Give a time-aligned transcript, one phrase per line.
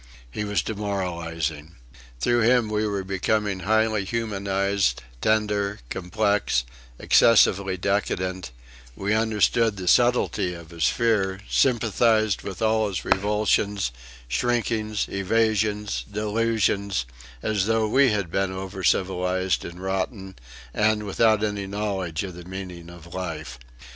[0.31, 1.75] He was demoralising.
[2.19, 6.63] Through him we were becoming highly humanised, tender, complex,
[6.97, 8.49] excessively decadent:
[8.95, 13.91] we understood the subtlety of his fear, sympathised with all his repulsions,
[14.27, 17.05] shrinkings, evasions, delusions
[17.43, 20.33] as though we had been over civilised, and rotten,
[20.73, 23.59] and without any knowledge of the meaning of life.